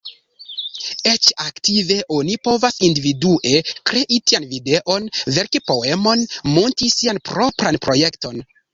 Eĉ 1.11 1.27
aktive, 1.47 1.97
oni 2.15 2.39
povas 2.47 2.79
individue 2.89 3.61
krei 3.91 4.19
tian 4.33 4.49
videon, 4.57 5.09
verki 5.39 5.65
poemon, 5.71 6.29
munti 6.59 6.95
sian 6.99 7.25
propran 7.33 7.85
projekton. 7.89 8.47